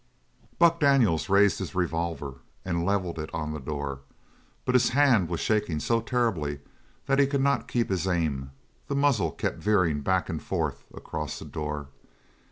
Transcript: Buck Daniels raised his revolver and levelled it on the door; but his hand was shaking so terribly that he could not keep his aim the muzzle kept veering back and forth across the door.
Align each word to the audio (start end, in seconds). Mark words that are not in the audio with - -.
Buck 0.57 0.79
Daniels 0.79 1.29
raised 1.29 1.59
his 1.59 1.75
revolver 1.75 2.37
and 2.65 2.83
levelled 2.83 3.19
it 3.19 3.29
on 3.35 3.53
the 3.53 3.59
door; 3.59 3.99
but 4.65 4.73
his 4.73 4.89
hand 4.89 5.29
was 5.29 5.39
shaking 5.39 5.79
so 5.79 6.01
terribly 6.01 6.59
that 7.05 7.19
he 7.19 7.27
could 7.27 7.39
not 7.41 7.67
keep 7.67 7.91
his 7.91 8.07
aim 8.07 8.49
the 8.87 8.95
muzzle 8.95 9.29
kept 9.29 9.59
veering 9.59 10.01
back 10.01 10.27
and 10.27 10.41
forth 10.41 10.85
across 10.91 11.37
the 11.37 11.45
door. 11.45 11.89